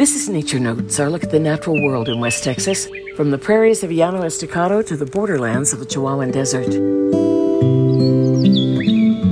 This 0.00 0.16
is 0.16 0.30
Nature 0.30 0.58
Notes, 0.58 0.98
our 0.98 1.10
look 1.10 1.24
at 1.24 1.30
the 1.30 1.38
natural 1.38 1.84
world 1.84 2.08
in 2.08 2.20
West 2.20 2.42
Texas, 2.42 2.88
from 3.16 3.30
the 3.30 3.36
prairies 3.36 3.84
of 3.84 3.92
Llano 3.92 4.22
Estacado 4.22 4.80
to 4.80 4.96
the 4.96 5.04
borderlands 5.04 5.74
of 5.74 5.78
the 5.78 5.84
Chihuahuan 5.84 6.32
Desert. 6.32 6.70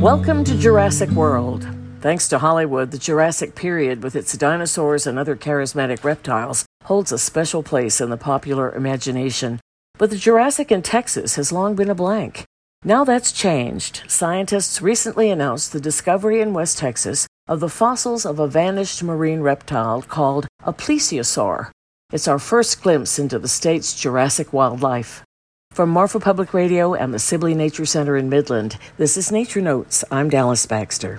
Welcome 0.03 0.45
to 0.45 0.59
Jurassic 0.59 1.09
World. 1.13 1.67
Thanks 2.03 2.29
to 2.29 2.39
Hollywood, 2.41 2.91
the 2.91 2.99
Jurassic 2.99 3.55
period, 3.55 4.03
with 4.03 4.15
its 4.15 4.37
dinosaurs 4.37 5.07
and 5.07 5.19
other 5.19 5.37
charismatic 5.37 6.05
reptiles, 6.05 6.67
holds 6.85 7.13
a 7.13 7.19
special 7.19 7.63
place 7.63 7.99
in 7.99 8.11
the 8.11 8.19
popular 8.19 8.71
imagination. 8.75 9.61
But 9.97 10.11
the 10.11 10.19
Jurassic 10.19 10.71
in 10.71 10.83
Texas 10.83 11.37
has 11.37 11.51
long 11.51 11.77
been 11.77 11.89
a 11.89 11.95
blank. 11.95 12.45
Now 12.85 13.05
that's 13.05 13.33
changed. 13.33 14.03
Scientists 14.07 14.83
recently 14.83 15.31
announced 15.31 15.73
the 15.73 15.81
discovery 15.81 16.43
in 16.43 16.53
West 16.53 16.77
Texas 16.77 17.27
of 17.49 17.61
the 17.61 17.69
fossils 17.69 18.27
of 18.27 18.39
a 18.39 18.47
vanished 18.47 19.03
marine 19.03 19.41
reptile 19.41 20.03
called 20.03 20.47
a 20.65 20.73
plesiosaur. 20.73 21.71
It's 22.13 22.29
our 22.29 22.39
first 22.39 22.83
glimpse 22.83 23.19
into 23.19 23.39
the 23.39 23.49
state's 23.49 23.99
Jurassic 23.99 24.53
wildlife. 24.53 25.23
From 25.73 25.91
Marfa 25.91 26.21
Public 26.21 26.53
Radio 26.53 26.95
and 26.95 27.13
the 27.13 27.19
Sibley 27.19 27.55
Nature 27.55 27.87
Center 27.87 28.17
in 28.17 28.29
Midland, 28.29 28.79
this 28.97 29.17
is 29.17 29.33
Nature 29.33 29.61
Notes. 29.61 30.05
I'm 30.11 30.29
Dallas 30.29 30.67
Baxter. 30.67 31.19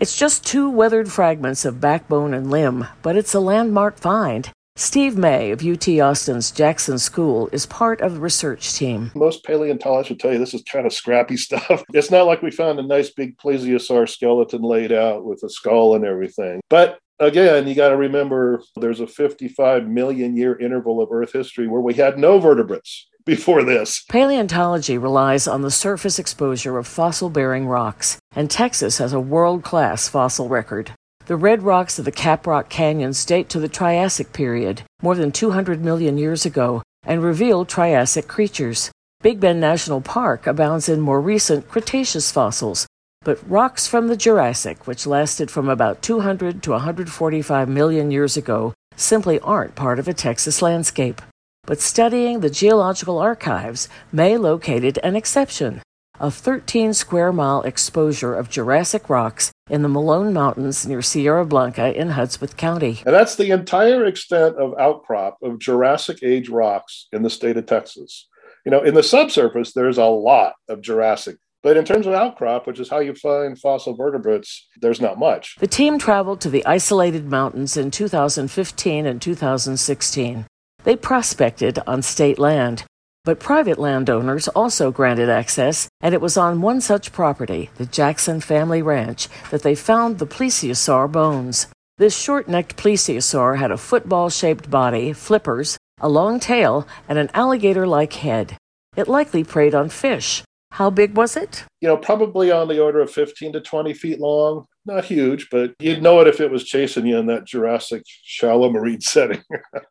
It's 0.00 0.16
just 0.16 0.46
two 0.46 0.68
weathered 0.68 1.12
fragments 1.12 1.64
of 1.64 1.80
backbone 1.80 2.34
and 2.34 2.50
limb, 2.50 2.86
but 3.02 3.16
it's 3.16 3.34
a 3.34 3.40
landmark 3.40 3.96
find. 3.98 4.50
Steve 4.76 5.16
May 5.16 5.52
of 5.52 5.64
UT 5.64 5.88
Austin's 6.00 6.50
Jackson 6.50 6.98
School 6.98 7.48
is 7.52 7.64
part 7.64 8.00
of 8.00 8.14
the 8.14 8.20
research 8.20 8.74
team. 8.74 9.12
Most 9.14 9.44
paleontologists 9.44 10.10
will 10.10 10.16
tell 10.16 10.32
you 10.32 10.38
this 10.40 10.52
is 10.52 10.64
kind 10.64 10.84
of 10.84 10.92
scrappy 10.92 11.36
stuff. 11.38 11.84
It's 11.92 12.10
not 12.10 12.26
like 12.26 12.42
we 12.42 12.50
found 12.50 12.80
a 12.80 12.82
nice 12.82 13.10
big 13.10 13.38
plesiosaur 13.38 14.08
skeleton 14.08 14.62
laid 14.62 14.90
out 14.90 15.24
with 15.24 15.44
a 15.44 15.48
skull 15.48 15.94
and 15.94 16.04
everything. 16.04 16.60
But 16.68 16.98
again, 17.20 17.68
you 17.68 17.76
got 17.76 17.90
to 17.90 17.96
remember 17.96 18.64
there's 18.74 18.98
a 18.98 19.06
55 19.06 19.86
million 19.86 20.36
year 20.36 20.58
interval 20.58 21.00
of 21.00 21.12
Earth 21.12 21.32
history 21.32 21.68
where 21.68 21.80
we 21.80 21.94
had 21.94 22.18
no 22.18 22.40
vertebrates 22.40 23.08
before 23.24 23.62
this. 23.62 24.02
Paleontology 24.08 24.98
relies 24.98 25.46
on 25.46 25.62
the 25.62 25.70
surface 25.70 26.18
exposure 26.18 26.78
of 26.78 26.88
fossil 26.88 27.30
bearing 27.30 27.68
rocks, 27.68 28.18
and 28.34 28.50
Texas 28.50 28.98
has 28.98 29.12
a 29.12 29.20
world 29.20 29.62
class 29.62 30.08
fossil 30.08 30.48
record. 30.48 30.90
The 31.26 31.36
red 31.36 31.62
rocks 31.62 31.98
of 31.98 32.04
the 32.04 32.12
Caprock 32.12 32.68
Canyons 32.68 33.24
date 33.24 33.48
to 33.48 33.58
the 33.58 33.68
Triassic 33.68 34.34
period, 34.34 34.82
more 35.00 35.14
than 35.14 35.32
200 35.32 35.82
million 35.82 36.18
years 36.18 36.44
ago, 36.44 36.82
and 37.02 37.22
reveal 37.22 37.64
Triassic 37.64 38.28
creatures. 38.28 38.90
Big 39.22 39.40
Bend 39.40 39.58
National 39.58 40.02
Park 40.02 40.46
abounds 40.46 40.86
in 40.86 41.00
more 41.00 41.22
recent 41.22 41.66
Cretaceous 41.66 42.30
fossils, 42.30 42.86
but 43.22 43.38
rocks 43.48 43.86
from 43.86 44.08
the 44.08 44.18
Jurassic, 44.18 44.86
which 44.86 45.06
lasted 45.06 45.50
from 45.50 45.70
about 45.70 46.02
200 46.02 46.62
to 46.62 46.72
145 46.72 47.70
million 47.70 48.10
years 48.10 48.36
ago, 48.36 48.74
simply 48.96 49.40
aren't 49.40 49.74
part 49.74 49.98
of 49.98 50.06
a 50.06 50.12
Texas 50.12 50.60
landscape. 50.60 51.22
But 51.64 51.80
studying 51.80 52.40
the 52.40 52.50
geological 52.50 53.18
archives, 53.18 53.88
May 54.12 54.36
located 54.36 54.98
an 55.02 55.16
exception 55.16 55.80
a 56.20 56.30
13 56.30 56.94
square 56.94 57.32
mile 57.32 57.62
exposure 57.62 58.34
of 58.34 58.48
Jurassic 58.48 59.10
rocks 59.10 59.50
in 59.68 59.82
the 59.82 59.88
Malone 59.88 60.32
Mountains 60.32 60.86
near 60.86 61.02
Sierra 61.02 61.44
Blanca 61.44 61.98
in 61.98 62.10
Hudspeth 62.10 62.56
County. 62.56 63.02
And 63.04 63.14
that's 63.14 63.36
the 63.36 63.50
entire 63.50 64.04
extent 64.04 64.56
of 64.56 64.78
outcrop 64.78 65.38
of 65.42 65.58
Jurassic 65.58 66.22
age 66.22 66.48
rocks 66.48 67.08
in 67.12 67.22
the 67.22 67.30
state 67.30 67.56
of 67.56 67.66
Texas. 67.66 68.28
You 68.64 68.70
know, 68.70 68.82
in 68.82 68.94
the 68.94 69.02
subsurface, 69.02 69.72
there's 69.72 69.98
a 69.98 70.04
lot 70.04 70.54
of 70.68 70.80
Jurassic. 70.80 71.36
But 71.62 71.78
in 71.78 71.84
terms 71.86 72.06
of 72.06 72.12
outcrop, 72.12 72.66
which 72.66 72.78
is 72.78 72.90
how 72.90 72.98
you 72.98 73.14
find 73.14 73.58
fossil 73.58 73.94
vertebrates, 73.94 74.68
there's 74.82 75.00
not 75.00 75.18
much. 75.18 75.56
The 75.58 75.66
team 75.66 75.98
traveled 75.98 76.42
to 76.42 76.50
the 76.50 76.64
isolated 76.66 77.30
mountains 77.30 77.76
in 77.76 77.90
2015 77.90 79.06
and 79.06 79.20
2016. 79.20 80.46
They 80.84 80.96
prospected 80.96 81.78
on 81.86 82.02
state 82.02 82.38
land. 82.38 82.84
But 83.24 83.40
private 83.40 83.78
landowners 83.78 84.48
also 84.48 84.90
granted 84.90 85.30
access, 85.30 85.88
and 86.02 86.14
it 86.14 86.20
was 86.20 86.36
on 86.36 86.60
one 86.60 86.82
such 86.82 87.10
property, 87.10 87.70
the 87.76 87.86
Jackson 87.86 88.40
Family 88.42 88.82
Ranch, 88.82 89.28
that 89.50 89.62
they 89.62 89.74
found 89.74 90.18
the 90.18 90.26
plesiosaur 90.26 91.10
bones. 91.10 91.68
This 91.96 92.14
short 92.14 92.48
necked 92.48 92.76
plesiosaur 92.76 93.56
had 93.56 93.70
a 93.70 93.78
football 93.78 94.28
shaped 94.28 94.68
body, 94.68 95.14
flippers, 95.14 95.78
a 96.00 96.08
long 96.08 96.38
tail, 96.38 96.86
and 97.08 97.18
an 97.18 97.30
alligator 97.32 97.86
like 97.86 98.12
head. 98.12 98.58
It 98.94 99.08
likely 99.08 99.42
preyed 99.42 99.74
on 99.74 99.88
fish. 99.88 100.42
How 100.72 100.90
big 100.90 101.16
was 101.16 101.34
it? 101.36 101.64
You 101.80 101.88
know, 101.88 101.96
probably 101.96 102.50
on 102.50 102.68
the 102.68 102.80
order 102.80 103.00
of 103.00 103.10
15 103.10 103.54
to 103.54 103.60
20 103.60 103.94
feet 103.94 104.20
long. 104.20 104.66
Not 104.84 105.06
huge, 105.06 105.48
but 105.50 105.72
you'd 105.78 106.02
know 106.02 106.20
it 106.20 106.26
if 106.26 106.40
it 106.40 106.50
was 106.50 106.64
chasing 106.64 107.06
you 107.06 107.16
in 107.16 107.26
that 107.26 107.46
Jurassic 107.46 108.02
shallow 108.06 108.70
marine 108.70 109.00
setting. 109.00 109.42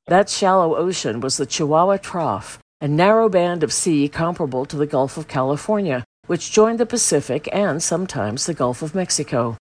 that 0.08 0.30
shallow 0.30 0.76
ocean 0.76 1.20
was 1.20 1.38
the 1.38 1.48
Chihuahua 1.48 1.98
Trough, 1.98 2.60
a 2.84 2.88
narrow 2.90 3.30
band 3.30 3.64
of 3.64 3.72
sea 3.72 4.10
comparable 4.10 4.66
to 4.66 4.76
the 4.76 4.86
Gulf 4.86 5.16
of 5.16 5.30
California, 5.30 6.04
which 6.28 6.52
joined 6.52 6.82
the 6.82 6.86
Pacific 6.86 7.48
and 7.54 7.82
sometimes 7.82 8.46
the 8.46 8.54
Gulf 8.54 8.82
of 8.82 8.94
Mexico. 8.94 9.56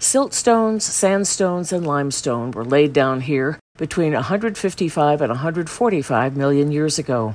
Siltstones, 0.00 0.82
sandstones, 0.82 1.72
and 1.72 1.84
limestone 1.84 2.52
were 2.52 2.64
laid 2.64 2.92
down 2.92 3.22
here 3.22 3.58
between 3.78 4.12
155 4.12 5.20
and 5.20 5.28
145 5.28 6.36
million 6.36 6.70
years 6.70 7.00
ago. 7.00 7.34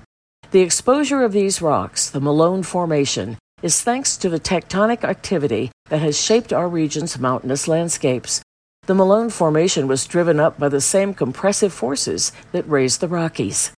The 0.51 0.61
exposure 0.61 1.23
of 1.23 1.33
these 1.33 1.61
rocks, 1.61 2.09
the 2.09 2.21
Malone 2.21 2.63
Formation, 2.63 3.37
is 3.61 3.81
thanks 3.81 4.15
to 4.15 4.29
the 4.29 4.39
tectonic 4.39 5.03
activity 5.03 5.71
that 5.89 5.99
has 5.99 6.17
shaped 6.17 6.53
our 6.53 6.69
region's 6.69 7.19
mountainous 7.19 7.67
landscapes. 7.67 8.41
The 8.83 8.95
Malone 8.95 9.29
Formation 9.29 9.89
was 9.89 10.07
driven 10.07 10.39
up 10.39 10.57
by 10.57 10.69
the 10.69 10.79
same 10.79 11.13
compressive 11.13 11.73
forces 11.73 12.31
that 12.53 12.69
raised 12.69 13.01
the 13.01 13.09
Rockies. 13.09 13.73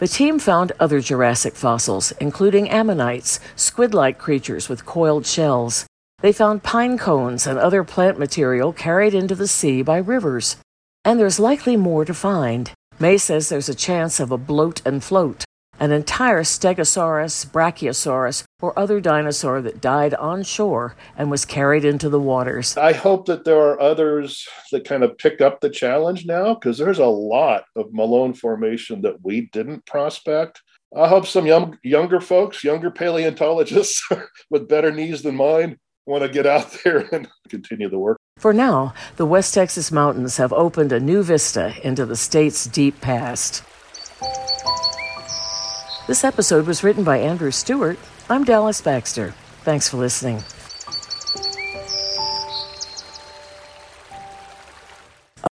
The 0.00 0.08
team 0.08 0.38
found 0.38 0.72
other 0.80 1.00
Jurassic 1.00 1.54
fossils, 1.54 2.10
including 2.12 2.70
ammonites, 2.70 3.38
squid 3.54 3.92
like 3.92 4.16
creatures 4.16 4.66
with 4.66 4.86
coiled 4.86 5.26
shells. 5.26 5.84
They 6.22 6.32
found 6.32 6.62
pine 6.62 6.96
cones 6.96 7.46
and 7.46 7.58
other 7.58 7.84
plant 7.84 8.18
material 8.18 8.72
carried 8.72 9.12
into 9.12 9.34
the 9.34 9.46
sea 9.46 9.82
by 9.82 9.98
rivers. 9.98 10.56
And 11.04 11.20
there's 11.20 11.38
likely 11.38 11.76
more 11.76 12.06
to 12.06 12.14
find. 12.14 12.72
May 12.98 13.18
says 13.18 13.50
there's 13.50 13.68
a 13.68 13.74
chance 13.74 14.20
of 14.20 14.32
a 14.32 14.38
bloat 14.38 14.80
and 14.86 15.04
float, 15.04 15.44
an 15.80 15.90
entire 15.92 16.42
Stegosaurus, 16.42 17.46
Brachiosaurus, 17.46 18.44
or 18.60 18.78
other 18.78 19.00
dinosaur 19.00 19.62
that 19.62 19.80
died 19.80 20.14
on 20.14 20.42
shore 20.42 20.94
and 21.16 21.30
was 21.30 21.46
carried 21.46 21.84
into 21.84 22.10
the 22.10 22.20
waters. 22.20 22.76
I 22.76 22.92
hope 22.92 23.26
that 23.26 23.44
there 23.44 23.58
are 23.58 23.80
others 23.80 24.46
that 24.72 24.84
kind 24.84 25.02
of 25.02 25.16
pick 25.16 25.40
up 25.40 25.60
the 25.60 25.70
challenge 25.70 26.26
now 26.26 26.54
because 26.54 26.76
there's 26.76 26.98
a 26.98 27.06
lot 27.06 27.64
of 27.74 27.92
Malone 27.92 28.34
formation 28.34 29.00
that 29.02 29.24
we 29.24 29.48
didn't 29.52 29.86
prospect. 29.86 30.60
I 30.94 31.08
hope 31.08 31.26
some 31.26 31.46
young, 31.46 31.78
younger 31.82 32.20
folks, 32.20 32.62
younger 32.62 32.90
paleontologists 32.90 34.06
with 34.50 34.68
better 34.68 34.92
knees 34.92 35.22
than 35.22 35.36
mine, 35.36 35.78
want 36.04 36.22
to 36.22 36.28
get 36.28 36.46
out 36.46 36.76
there 36.84 37.08
and 37.14 37.26
continue 37.48 37.88
the 37.88 37.98
work. 37.98 38.18
For 38.36 38.52
now, 38.52 38.94
the 39.16 39.26
West 39.26 39.54
Texas 39.54 39.90
mountains 39.92 40.36
have 40.36 40.52
opened 40.52 40.92
a 40.92 41.00
new 41.00 41.22
vista 41.22 41.74
into 41.82 42.04
the 42.04 42.16
state's 42.16 42.66
deep 42.66 43.00
past. 43.00 43.62
This 46.10 46.24
episode 46.24 46.66
was 46.66 46.82
written 46.82 47.04
by 47.04 47.18
Andrew 47.18 47.52
Stewart. 47.52 47.96
I'm 48.28 48.42
Dallas 48.42 48.80
Baxter. 48.80 49.32
Thanks 49.62 49.88
for 49.88 49.96
listening. 49.98 50.42